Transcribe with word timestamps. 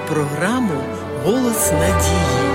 програму 0.00 0.80
Голос 1.24 1.72
надії. 1.72 2.54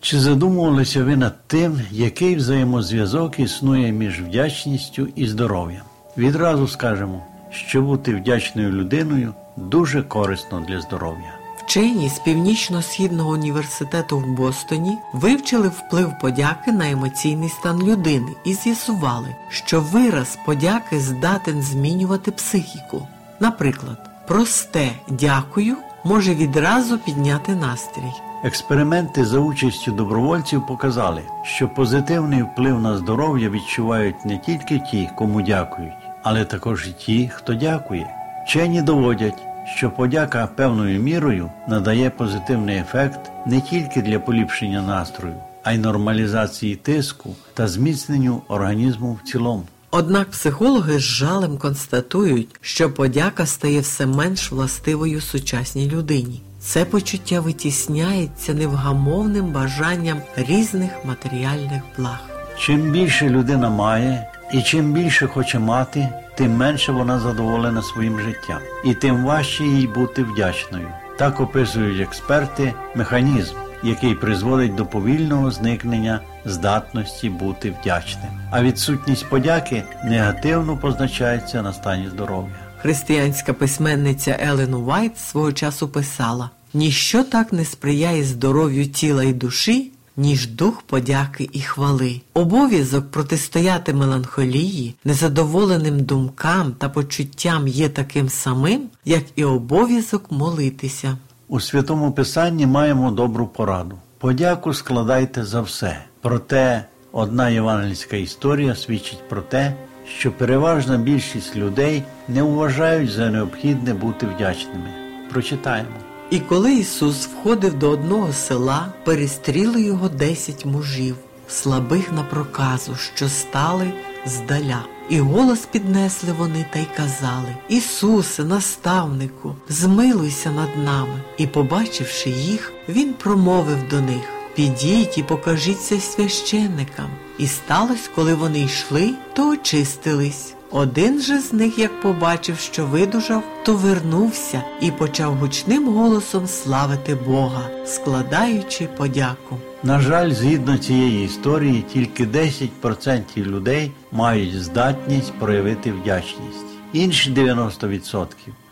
Чи 0.00 0.20
задумувалися 0.20 1.04
ви 1.04 1.16
над 1.16 1.46
тим, 1.46 1.80
який 1.90 2.36
взаємозв'язок 2.36 3.40
існує 3.40 3.92
між 3.92 4.20
вдячністю 4.20 5.08
і 5.16 5.26
здоров'ям? 5.26 5.82
Відразу 6.18 6.68
скажемо, 6.68 7.24
що 7.50 7.82
бути 7.82 8.14
вдячною 8.14 8.72
людиною 8.72 9.34
дуже 9.56 10.02
корисно 10.02 10.64
для 10.68 10.80
здоров'я. 10.80 11.43
Вчені 11.56 12.08
з 12.08 12.18
Північно-східного 12.18 13.30
університету 13.30 14.18
в 14.18 14.26
Бостоні 14.26 14.98
вивчили 15.12 15.68
вплив 15.68 16.12
подяки 16.20 16.72
на 16.72 16.90
емоційний 16.90 17.48
стан 17.48 17.82
людини 17.82 18.32
і 18.44 18.54
з'ясували, 18.54 19.36
що 19.48 19.80
вираз 19.80 20.38
подяки 20.46 21.00
здатен 21.00 21.62
змінювати 21.62 22.30
психіку. 22.30 23.08
Наприклад, 23.40 24.10
просте 24.26 24.90
дякую 25.08 25.76
може 26.04 26.34
відразу 26.34 26.98
підняти 26.98 27.54
настрій. 27.54 28.12
Експерименти 28.44 29.24
за 29.24 29.38
участю 29.38 29.92
добровольців 29.92 30.66
показали, 30.66 31.22
що 31.42 31.68
позитивний 31.68 32.42
вплив 32.42 32.80
на 32.80 32.98
здоров'я 32.98 33.48
відчувають 33.48 34.24
не 34.24 34.38
тільки 34.38 34.78
ті, 34.78 35.10
кому 35.16 35.42
дякують, 35.42 35.92
але 36.22 36.44
також 36.44 36.88
і 36.88 36.92
ті, 36.92 37.28
хто 37.34 37.54
дякує. 37.54 38.14
Вчені 38.46 38.82
доводять, 38.82 39.42
що 39.76 39.90
подяка 39.90 40.48
певною 40.56 41.00
мірою 41.00 41.50
надає 41.68 42.10
позитивний 42.10 42.78
ефект 42.78 43.20
не 43.46 43.60
тільки 43.60 44.02
для 44.02 44.18
поліпшення 44.18 44.82
настрою, 44.82 45.34
а 45.62 45.72
й 45.72 45.78
нормалізації 45.78 46.76
тиску 46.76 47.36
та 47.54 47.68
зміцненню 47.68 48.42
організму 48.48 49.18
в 49.22 49.28
цілому. 49.28 49.62
Однак 49.90 50.30
психологи 50.30 50.98
з 50.98 51.02
жалем 51.02 51.58
констатують, 51.58 52.48
що 52.60 52.90
подяка 52.90 53.46
стає 53.46 53.80
все 53.80 54.06
менш 54.06 54.52
властивою 54.52 55.20
сучасній 55.20 55.90
людині. 55.90 56.42
Це 56.60 56.84
почуття 56.84 57.40
витісняється 57.40 58.54
невгамовним 58.54 59.46
бажанням 59.46 60.18
різних 60.36 60.90
матеріальних 61.04 61.82
благ. 61.98 62.18
Чим 62.58 62.90
більше 62.90 63.28
людина 63.28 63.70
має 63.70 64.28
і 64.52 64.62
чим 64.62 64.92
більше 64.92 65.26
хоче 65.26 65.58
мати, 65.58 66.08
тим 66.36 66.56
менше 66.56 66.92
вона 66.92 67.18
задоволена 67.18 67.82
своїм 67.82 68.20
життям, 68.20 68.58
і 68.84 68.94
тим 68.94 69.24
важче 69.24 69.64
їй 69.64 69.86
бути 69.86 70.22
вдячною. 70.22 70.88
Так 71.18 71.40
описують 71.40 72.00
експерти 72.00 72.74
механізм, 72.94 73.54
який 73.82 74.14
призводить 74.14 74.74
до 74.74 74.86
повільного 74.86 75.50
зникнення 75.50 76.20
здатності 76.44 77.30
бути 77.30 77.74
вдячним. 77.80 78.30
А 78.50 78.62
відсутність 78.62 79.28
подяки 79.28 79.82
негативно 80.04 80.76
позначається 80.76 81.62
на 81.62 81.72
стані 81.72 82.08
здоров'я. 82.08 82.54
Християнська 82.78 83.52
письменниця 83.52 84.36
Елен 84.40 84.74
Уайт 84.74 85.18
свого 85.18 85.52
часу 85.52 85.88
писала: 85.88 86.50
ніщо 86.74 87.24
так 87.24 87.52
не 87.52 87.64
сприяє 87.64 88.24
здоров'ю 88.24 88.86
тіла 88.86 89.24
і 89.24 89.32
душі, 89.32 89.92
ніж 90.16 90.48
дух 90.48 90.82
подяки 90.82 91.48
і 91.52 91.60
хвали. 91.60 92.20
Обов'язок 92.34 93.10
протистояти 93.10 93.94
меланхолії, 93.94 94.94
незадоволеним 95.04 96.00
думкам 96.00 96.72
та 96.72 96.88
почуттям 96.88 97.68
є 97.68 97.88
таким 97.88 98.28
самим, 98.28 98.82
як 99.04 99.22
і 99.36 99.44
обов'язок 99.44 100.30
молитися. 100.30 101.16
У 101.48 101.60
святому 101.60 102.12
писанні 102.12 102.66
маємо 102.66 103.10
добру 103.10 103.46
пораду. 103.46 103.98
Подяку 104.18 104.74
складайте 104.74 105.44
за 105.44 105.60
все. 105.60 106.04
Проте 106.20 106.84
одна 107.12 107.48
євангельська 107.48 108.16
історія 108.16 108.74
свідчить 108.74 109.28
про 109.28 109.42
те, 109.42 109.74
що 110.18 110.32
переважна 110.32 110.96
більшість 110.98 111.56
людей 111.56 112.02
не 112.28 112.42
вважають 112.42 113.10
за 113.10 113.30
необхідне 113.30 113.94
бути 113.94 114.26
вдячними. 114.26 114.88
Прочитаємо. 115.30 116.13
І 116.30 116.40
коли 116.40 116.74
Ісус 116.74 117.26
входив 117.26 117.78
до 117.78 117.90
одного 117.90 118.32
села, 118.32 118.92
перестріли 119.04 119.82
його 119.82 120.08
десять 120.08 120.64
мужів, 120.64 121.16
слабих 121.48 122.12
на 122.12 122.22
проказу, 122.22 122.96
що 123.14 123.28
стали 123.28 123.92
здаля. 124.26 124.84
І 125.08 125.20
голос 125.20 125.66
піднесли 125.66 126.32
вони 126.32 126.66
та 126.72 126.78
й 126.78 126.86
казали: 126.96 127.56
Ісусе, 127.68 128.44
наставнику, 128.44 129.56
змилуйся 129.68 130.50
над 130.50 130.84
нами. 130.84 131.22
І, 131.38 131.46
побачивши 131.46 132.30
їх, 132.30 132.72
Він 132.88 133.12
промовив 133.14 133.88
до 133.90 134.00
них: 134.00 134.22
Підіть 134.54 135.18
і 135.18 135.22
покажіться 135.22 136.00
священникам. 136.00 137.10
І 137.38 137.46
сталося, 137.46 138.10
коли 138.14 138.34
вони 138.34 138.60
йшли, 138.60 139.14
то 139.32 139.48
очистились. 139.50 140.54
Один 140.76 141.20
же 141.20 141.40
з 141.40 141.52
них, 141.52 141.78
як 141.78 142.00
побачив, 142.00 142.58
що 142.58 142.86
видужав, 142.86 143.42
то 143.64 143.74
вернувся 143.74 144.62
і 144.80 144.90
почав 144.90 145.34
гучним 145.34 145.88
голосом 145.88 146.46
славити 146.46 147.14
Бога, 147.14 147.62
складаючи 147.86 148.88
подяку. 148.96 149.56
На 149.82 150.00
жаль, 150.00 150.30
згідно 150.30 150.78
цієї 150.78 151.24
історії, 151.24 151.84
тільки 151.92 152.24
10% 152.26 153.36
людей 153.36 153.92
мають 154.12 154.62
здатність 154.62 155.32
проявити 155.32 155.92
вдячність. 155.92 156.66
Інші 156.92 157.30
90% 157.30 158.26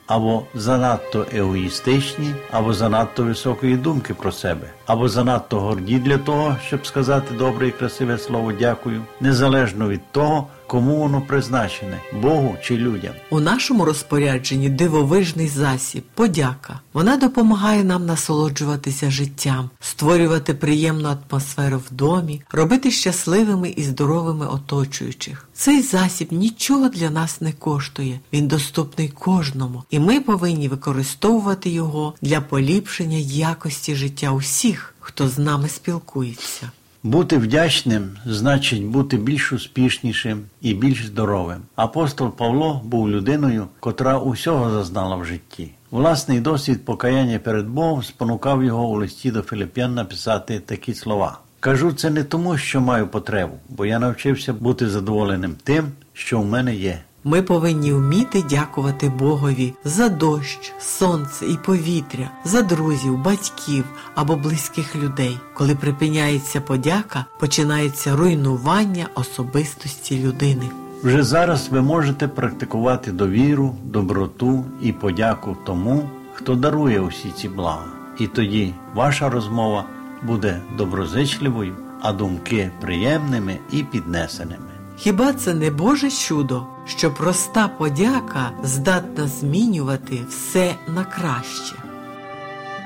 або 0.06 0.42
занадто 0.54 1.26
егоїстичні, 1.34 2.34
або 2.50 2.74
занадто 2.74 3.24
високої 3.24 3.76
думки 3.76 4.14
про 4.14 4.32
себе, 4.32 4.70
або 4.86 5.08
занадто 5.08 5.60
горді 5.60 5.98
для 5.98 6.18
того, 6.18 6.56
щоб 6.66 6.86
сказати 6.86 7.34
добре 7.38 7.68
і 7.68 7.70
красиве 7.70 8.18
слово 8.18 8.52
дякую, 8.52 9.02
незалежно 9.20 9.88
від 9.88 10.12
того, 10.12 10.46
кому 10.72 10.96
воно 10.96 11.20
призначене 11.20 12.00
Богу 12.22 12.56
чи 12.62 12.76
людям. 12.76 13.14
У 13.30 13.40
нашому 13.40 13.84
розпорядженні 13.84 14.68
дивовижний 14.68 15.48
засіб, 15.48 16.02
подяка. 16.14 16.80
Вона 16.92 17.16
допомагає 17.16 17.84
нам 17.84 18.06
насолоджуватися 18.06 19.10
життям, 19.10 19.70
створювати 19.80 20.54
приємну 20.54 21.08
атмосферу 21.08 21.78
в 21.78 21.94
домі, 21.94 22.42
робити 22.52 22.90
щасливими 22.90 23.70
і 23.70 23.82
здоровими 23.82 24.46
оточуючих. 24.46 25.48
Цей 25.54 25.82
засіб 25.82 26.32
нічого 26.32 26.88
для 26.88 27.10
нас 27.10 27.40
не 27.40 27.52
коштує, 27.52 28.20
він 28.32 28.48
доступний 28.48 29.08
кожному, 29.08 29.82
і 29.90 29.98
ми 29.98 30.20
повинні 30.20 30.68
використовувати 30.68 31.70
його 31.70 32.14
для 32.22 32.40
поліпшення 32.40 33.18
якості 33.18 33.94
життя 33.94 34.30
усіх, 34.30 34.94
хто 35.00 35.28
з 35.28 35.38
нами 35.38 35.68
спілкується. 35.68 36.70
Бути 37.04 37.38
вдячним 37.38 38.10
значить 38.26 38.84
бути 38.84 39.16
більш 39.16 39.52
успішнішим 39.52 40.42
і 40.60 40.74
більш 40.74 41.06
здоровим. 41.06 41.58
Апостол 41.76 42.30
Павло 42.30 42.80
був 42.84 43.10
людиною, 43.10 43.66
котра 43.80 44.18
усього 44.18 44.70
зазнала 44.70 45.16
в 45.16 45.24
житті. 45.24 45.70
Власний 45.90 46.40
досвід 46.40 46.84
покаяння 46.84 47.38
перед 47.38 47.68
Богом 47.68 48.02
спонукав 48.02 48.64
його 48.64 48.86
у 48.88 48.96
листі 48.96 49.30
до 49.30 49.42
Филип'ян 49.42 49.94
написати 49.94 50.60
такі 50.60 50.94
слова. 50.94 51.38
Кажу 51.60 51.92
це 51.92 52.10
не 52.10 52.24
тому, 52.24 52.58
що 52.58 52.80
маю 52.80 53.06
потребу, 53.06 53.54
бо 53.68 53.86
я 53.86 53.98
навчився 53.98 54.52
бути 54.52 54.88
задоволеним 54.88 55.56
тим, 55.64 55.84
що 56.12 56.40
в 56.40 56.46
мене 56.46 56.74
є. 56.74 57.02
Ми 57.24 57.42
повинні 57.42 57.92
вміти 57.92 58.44
дякувати 58.50 59.08
Богові 59.08 59.74
за 59.84 60.08
дощ, 60.08 60.72
сонце 60.80 61.46
і 61.46 61.56
повітря, 61.56 62.30
за 62.44 62.62
друзів, 62.62 63.18
батьків 63.18 63.84
або 64.14 64.36
близьких 64.36 64.96
людей. 64.96 65.38
Коли 65.54 65.74
припиняється 65.74 66.60
подяка, 66.60 67.24
починається 67.40 68.16
руйнування 68.16 69.06
особистості 69.14 70.24
людини. 70.24 70.70
Вже 71.02 71.22
зараз 71.22 71.68
ви 71.68 71.82
можете 71.82 72.28
практикувати 72.28 73.12
довіру, 73.12 73.74
доброту 73.84 74.64
і 74.82 74.92
подяку 74.92 75.56
тому, 75.66 76.08
хто 76.34 76.54
дарує 76.54 77.00
усі 77.00 77.30
ці 77.30 77.48
блага. 77.48 77.86
І 78.18 78.26
тоді 78.26 78.74
ваша 78.94 79.30
розмова 79.30 79.84
буде 80.22 80.60
доброзичливою, 80.78 81.76
а 82.00 82.12
думки 82.12 82.70
приємними 82.80 83.58
і 83.72 83.82
піднесеними. 83.82 84.71
Хіба 84.96 85.32
це 85.32 85.54
не 85.54 85.70
Боже 85.70 86.10
чудо, 86.10 86.66
що 86.86 87.14
проста 87.14 87.68
подяка 87.68 88.52
здатна 88.62 89.28
змінювати 89.28 90.20
все 90.28 90.74
на 90.88 91.04
краще? 91.04 91.74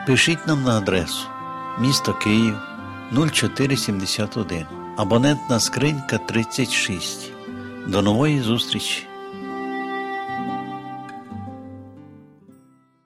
Пишіть 0.06 0.46
нам 0.46 0.62
на 0.62 0.78
адресу 0.78 1.26
місто 1.80 2.14
Київ 2.14 2.54
0471, 3.32 4.66
абонентна 4.96 5.60
скринька 5.60 6.18
36. 6.18 7.32
До 7.86 8.02
нової 8.02 8.40
зустрічі! 8.40 9.06